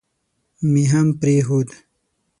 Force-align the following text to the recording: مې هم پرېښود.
مې 0.71 0.83
هم 0.91 1.07
پرېښود. 1.19 1.69